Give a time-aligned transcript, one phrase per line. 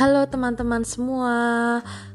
[0.00, 1.36] Halo teman-teman semua,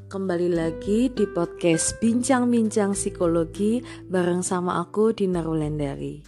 [0.09, 3.77] kembali lagi di podcast Bincang-Bincang Psikologi
[4.09, 6.25] bareng sama aku Dina Rulendari.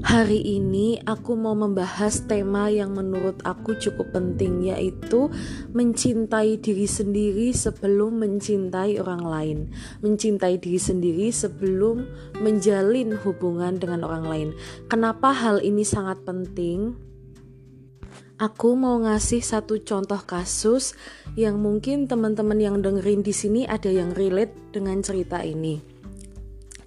[0.00, 5.28] Hari ini aku mau membahas tema yang menurut aku cukup penting yaitu
[5.76, 9.58] mencintai diri sendiri sebelum mencintai orang lain.
[10.00, 12.00] Mencintai diri sendiri sebelum
[12.40, 14.48] menjalin hubungan dengan orang lain.
[14.88, 16.96] Kenapa hal ini sangat penting?
[18.36, 20.92] Aku mau ngasih satu contoh kasus
[21.40, 25.80] yang mungkin teman-teman yang dengerin di sini ada yang relate dengan cerita ini.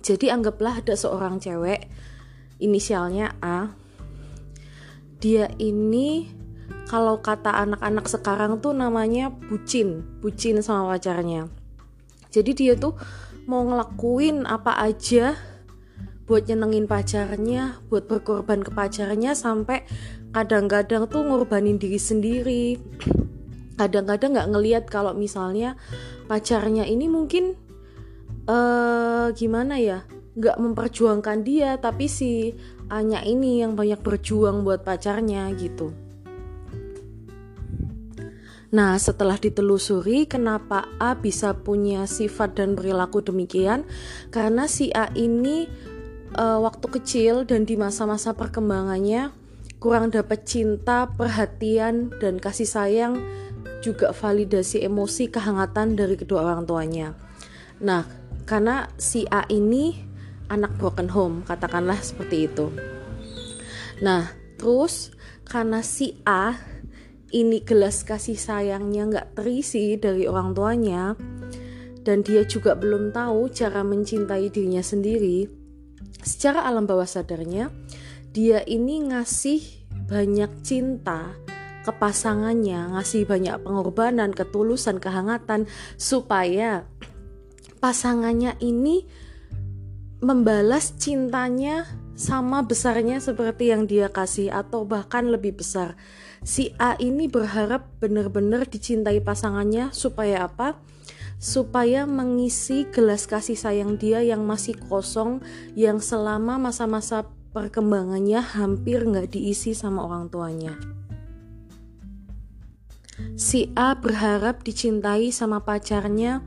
[0.05, 1.89] Jadi anggaplah ada seorang cewek
[2.61, 3.73] inisialnya A.
[5.17, 6.29] Dia ini
[6.85, 11.49] kalau kata anak-anak sekarang tuh namanya bucin, bucin sama pacarnya.
[12.29, 12.93] Jadi dia tuh
[13.49, 15.33] mau ngelakuin apa aja
[16.29, 19.81] buat nyenengin pacarnya, buat berkorban ke pacarnya sampai
[20.29, 22.65] kadang-kadang tuh ngorbanin diri sendiri.
[23.79, 25.79] Kadang-kadang nggak ngelihat kalau misalnya
[26.27, 27.55] pacarnya ini mungkin
[28.45, 30.03] uh, gimana ya,
[30.35, 32.53] nggak memperjuangkan dia, tapi si
[32.91, 35.95] Anya ini yang banyak berjuang buat pacarnya gitu.
[38.69, 43.81] Nah, setelah ditelusuri, kenapa A bisa punya sifat dan perilaku demikian?
[44.29, 45.65] Karena si A ini
[46.37, 49.33] uh, waktu kecil dan di masa-masa perkembangannya
[49.79, 53.23] kurang dapat cinta, perhatian, dan kasih sayang,
[53.79, 57.15] juga validasi emosi kehangatan dari kedua orang tuanya.
[57.79, 58.03] Nah,
[58.43, 59.95] karena si A ini
[60.51, 62.67] anak broken home, katakanlah seperti itu.
[64.03, 65.15] Nah, terus
[65.47, 66.59] karena si A
[67.31, 71.15] ini gelas kasih sayangnya nggak terisi dari orang tuanya,
[72.03, 75.47] dan dia juga belum tahu cara mencintai dirinya sendiri,
[76.19, 77.71] secara alam bawah sadarnya
[78.29, 79.61] dia ini ngasih
[80.09, 81.33] banyak cinta
[81.85, 85.65] ke pasangannya, ngasih banyak pengorbanan, ketulusan, kehangatan
[85.95, 86.85] supaya
[87.79, 89.07] pasangannya ini
[90.19, 91.87] membalas cintanya
[92.19, 95.95] sama besarnya seperti yang dia kasih atau bahkan lebih besar.
[96.43, 100.75] Si A ini berharap benar-benar dicintai pasangannya supaya apa?
[101.39, 105.39] supaya mengisi gelas kasih sayang dia yang masih kosong
[105.71, 110.73] yang selama masa-masa perkembangannya hampir nggak diisi sama orang tuanya.
[113.35, 116.43] Si A berharap dicintai sama pacarnya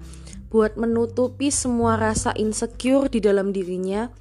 [0.48, 4.12] buat menutupi semua rasa insecure di dalam dirinya,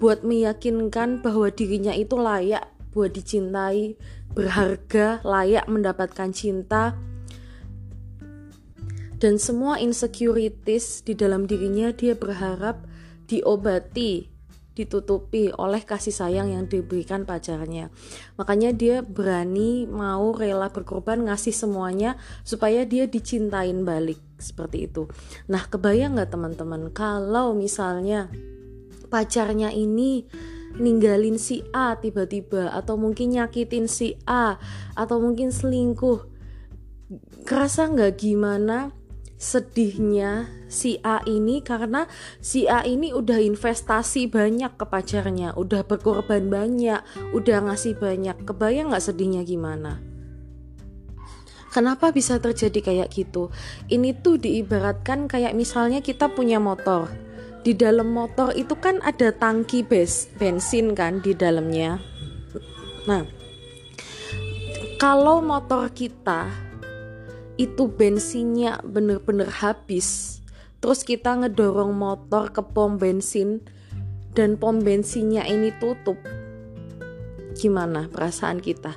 [0.00, 3.96] buat meyakinkan bahwa dirinya itu layak buat dicintai,
[4.32, 6.96] berharga, layak mendapatkan cinta,
[9.20, 12.88] dan semua insecurities di dalam dirinya dia berharap
[13.28, 14.29] diobati
[14.80, 17.92] ditutupi oleh kasih sayang yang diberikan pacarnya.
[18.40, 22.16] Makanya dia berani mau rela berkorban ngasih semuanya
[22.48, 25.12] supaya dia dicintain balik seperti itu.
[25.52, 28.32] Nah, kebayang nggak teman-teman kalau misalnya
[29.12, 30.24] pacarnya ini
[30.78, 34.56] ninggalin si A tiba-tiba atau mungkin nyakitin si A
[34.94, 36.30] atau mungkin selingkuh
[37.42, 38.94] kerasa nggak gimana
[39.40, 42.04] sedihnya si A ini karena
[42.44, 47.00] si A ini udah investasi banyak ke pacarnya, udah berkorban banyak,
[47.32, 48.36] udah ngasih banyak.
[48.44, 50.04] Kebayang nggak sedihnya gimana?
[51.72, 53.48] Kenapa bisa terjadi kayak gitu?
[53.88, 57.08] Ini tuh diibaratkan kayak misalnya kita punya motor.
[57.64, 61.96] Di dalam motor itu kan ada tangki bes, bensin kan di dalamnya.
[63.08, 63.24] Nah,
[65.00, 66.69] kalau motor kita
[67.60, 70.40] itu bensinnya bener-bener habis.
[70.80, 73.60] Terus kita ngedorong motor ke pom bensin
[74.32, 76.16] dan pom bensinnya ini tutup.
[77.52, 78.96] Gimana perasaan kita?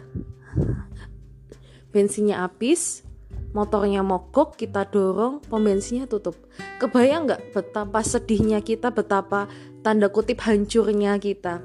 [1.92, 3.04] Bensinnya habis
[3.52, 6.40] motornya mogok kita dorong pom bensinnya tutup.
[6.80, 9.52] Kebayang nggak betapa sedihnya kita betapa
[9.84, 11.60] tanda kutip hancurnya kita?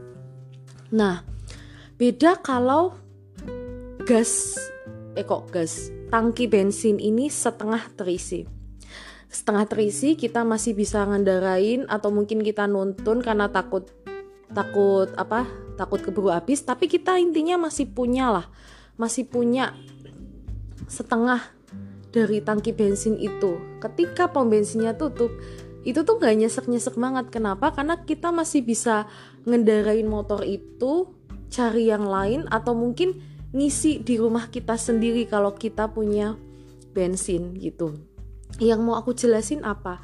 [0.90, 1.22] Nah
[1.94, 2.98] beda kalau
[4.02, 4.58] gas
[5.14, 8.48] eh kok gas tangki bensin ini setengah terisi.
[9.28, 13.92] Setengah terisi kita masih bisa ngendarain atau mungkin kita nuntun karena takut
[14.52, 15.44] takut apa?
[15.76, 18.46] Takut keburu habis, tapi kita intinya masih punya lah.
[18.98, 19.76] Masih punya
[20.90, 21.38] setengah
[22.10, 23.60] dari tangki bensin itu.
[23.78, 25.30] Ketika pom bensinnya tutup,
[25.86, 27.30] itu tuh gak nyesek-nyesek banget.
[27.30, 27.70] Kenapa?
[27.70, 29.06] Karena kita masih bisa
[29.46, 31.14] ngendarain motor itu,
[31.52, 33.22] cari yang lain atau mungkin
[33.52, 36.36] ngisi di rumah kita sendiri kalau kita punya
[36.92, 37.96] bensin gitu.
[38.60, 40.00] Yang mau aku jelasin apa?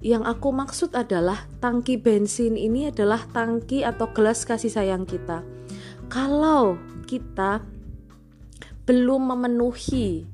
[0.00, 5.44] Yang aku maksud adalah tangki bensin ini adalah tangki atau gelas kasih sayang kita.
[6.08, 7.60] Kalau kita
[8.88, 10.24] belum memenuhi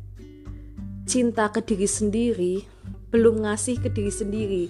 [1.05, 2.55] cinta ke diri sendiri,
[3.11, 4.65] belum ngasih ke diri sendiri.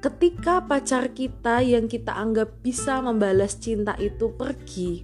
[0.00, 5.02] Ketika pacar kita yang kita anggap bisa membalas cinta itu pergi,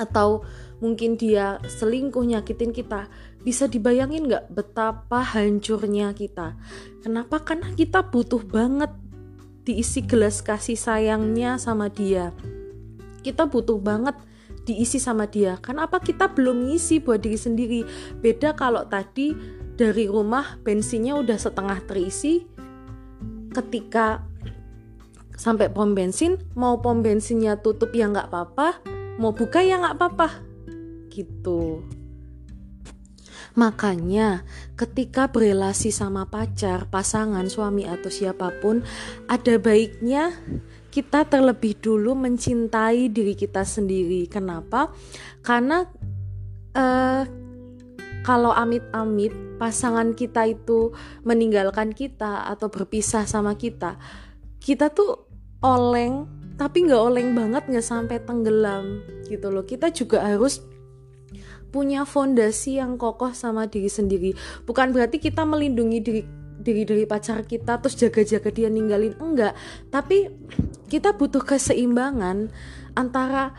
[0.00, 0.42] atau
[0.80, 3.06] mungkin dia selingkuh nyakitin kita,
[3.44, 6.56] bisa dibayangin nggak betapa hancurnya kita?
[7.04, 7.40] Kenapa?
[7.44, 8.92] Karena kita butuh banget
[9.64, 12.32] diisi gelas kasih sayangnya sama dia.
[13.20, 14.16] Kita butuh banget
[14.64, 15.60] diisi sama dia.
[15.60, 17.80] Kenapa kita belum ngisi buat diri sendiri?
[18.18, 19.36] Beda kalau tadi
[19.76, 22.44] dari rumah bensinnya udah setengah terisi,
[23.52, 24.24] ketika
[25.40, 28.84] sampai pom bensin mau pom bensinnya tutup ya nggak apa-apa
[29.16, 30.49] mau buka ya nggak apa-apa
[31.20, 31.84] gitu
[33.58, 34.46] Makanya,
[34.78, 38.86] ketika berelasi sama pacar, pasangan, suami, atau siapa pun,
[39.26, 40.30] ada baiknya
[40.94, 44.30] kita terlebih dulu mencintai diri kita sendiri.
[44.30, 44.94] Kenapa?
[45.42, 45.86] Karena
[46.78, 47.22] uh,
[48.22, 50.94] kalau amit-amit pasangan kita itu
[51.26, 53.98] meninggalkan kita atau berpisah sama kita,
[54.62, 55.26] kita tuh
[55.60, 56.26] oleng
[56.60, 59.64] tapi nggak oleng banget nggak sampai tenggelam gitu loh.
[59.64, 60.60] Kita juga harus
[61.70, 64.34] punya fondasi yang kokoh sama diri sendiri.
[64.66, 66.22] Bukan berarti kita melindungi diri
[66.60, 69.56] diri dari pacar kita terus jaga-jaga dia ninggalin enggak,
[69.88, 70.28] tapi
[70.92, 72.52] kita butuh keseimbangan
[72.92, 73.56] antara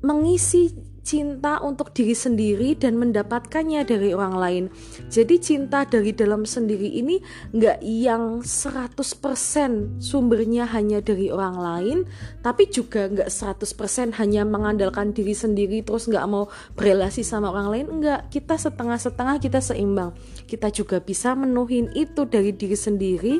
[0.00, 4.64] mengisi cinta untuk diri sendiri dan mendapatkannya dari orang lain.
[5.08, 7.20] Jadi cinta dari dalam sendiri ini
[7.56, 11.98] nggak yang 100% sumbernya hanya dari orang lain,
[12.44, 17.86] tapi juga nggak 100% hanya mengandalkan diri sendiri terus nggak mau berelasi sama orang lain.
[18.00, 20.12] Enggak, kita setengah-setengah kita seimbang.
[20.46, 23.34] Kita juga bisa menuhin itu dari diri sendiri.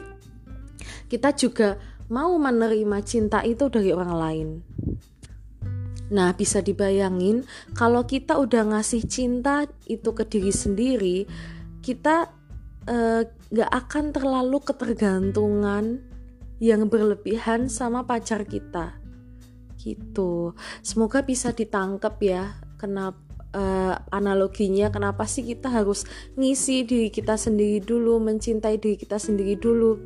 [1.10, 1.76] Kita juga
[2.10, 4.48] mau menerima cinta itu dari orang lain.
[6.10, 11.18] Nah, bisa dibayangin kalau kita udah ngasih cinta itu ke diri sendiri,
[11.80, 12.30] kita
[12.90, 16.02] uh, gak akan terlalu ketergantungan
[16.58, 18.98] yang berlebihan sama pacar kita.
[19.80, 20.52] Gitu.
[20.84, 22.58] Semoga bisa ditangkap ya.
[22.76, 26.06] Kenapa uh, analoginya kenapa sih kita harus
[26.38, 29.98] ngisi diri kita sendiri dulu, mencintai diri kita sendiri dulu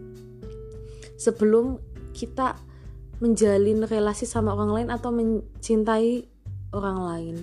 [1.19, 1.79] sebelum
[2.15, 2.59] kita
[3.25, 6.29] menjalin relasi sama orang lain atau mencintai
[6.77, 7.37] orang lain.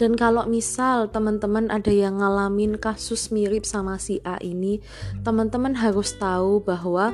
[0.00, 4.80] Dan kalau misal teman-teman ada yang ngalamin kasus mirip sama si A ini,
[5.20, 7.12] teman-teman harus tahu bahwa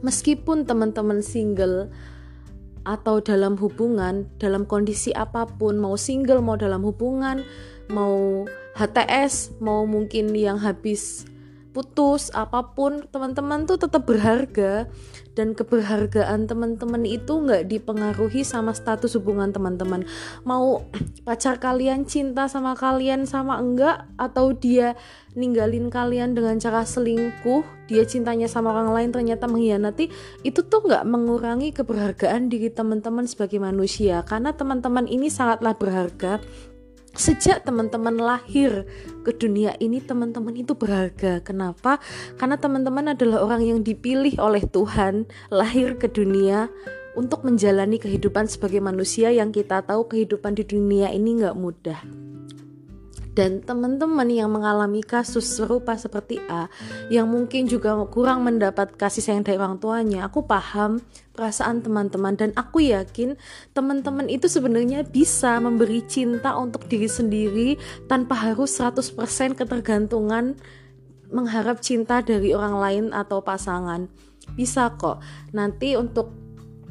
[0.00, 1.92] meskipun teman-teman single
[2.88, 7.44] atau dalam hubungan, dalam kondisi apa pun, mau single, mau dalam hubungan,
[7.92, 8.48] mau
[8.80, 11.28] HTS, mau mungkin yang habis
[11.72, 14.88] putus apa pun teman-teman tuh tetap berharga.
[15.38, 20.02] Dan keberhargaan teman-teman itu nggak dipengaruhi sama status hubungan teman-teman.
[20.42, 20.82] Mau
[21.22, 24.10] pacar kalian cinta sama kalian sama enggak?
[24.18, 24.98] Atau dia
[25.38, 30.12] ninggalin kalian dengan cara selingkuh dia cintanya sama orang lain ternyata mengkhianati
[30.44, 34.20] itu tuh nggak mengurangi keberhargaan diri teman-teman sebagai manusia.
[34.28, 36.36] Karena teman-teman ini sangatlah berharga
[37.18, 38.86] sejak teman-teman lahir
[39.26, 41.42] ke dunia ini teman-teman itu berharga.
[41.42, 41.98] Kenapa?
[42.38, 46.70] Karena teman-teman adalah orang yang dipilih oleh Tuhan lahir ke dunia
[47.18, 52.27] untuk menjalani kehidupan sebagai manusia yang kita tahu kehidupan di dunia ini nggak mudah
[53.38, 56.66] dan teman-teman yang mengalami kasus serupa seperti A
[57.06, 60.98] yang mungkin juga kurang mendapat kasih sayang dari orang tuanya aku paham
[61.38, 63.38] perasaan teman-teman dan aku yakin
[63.78, 67.78] teman-teman itu sebenarnya bisa memberi cinta untuk diri sendiri
[68.10, 69.14] tanpa harus 100%
[69.54, 70.58] ketergantungan
[71.30, 74.08] mengharap cinta dari orang lain atau pasangan.
[74.56, 75.20] Bisa kok.
[75.52, 76.47] Nanti untuk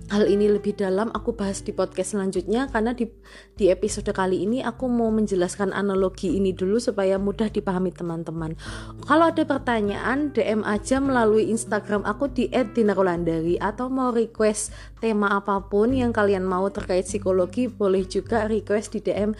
[0.07, 3.11] hal ini lebih dalam aku bahas di podcast selanjutnya karena di
[3.59, 8.55] di episode kali ini aku mau menjelaskan analogi ini dulu supaya mudah dipahami teman-teman.
[9.03, 14.71] Kalau ada pertanyaan DM aja melalui Instagram aku di @dinarolandari atau mau request
[15.03, 19.35] tema apa pun yang kalian mau terkait psikologi boleh juga request di DM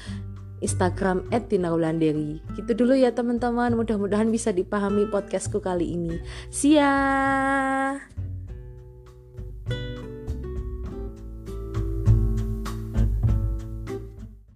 [0.59, 2.43] Instagram @dinarulanderi.
[2.57, 3.77] Gitu dulu ya teman-teman.
[3.77, 6.17] Mudah-mudahan bisa dipahami podcastku kali ini.
[6.65, 6.97] Ya.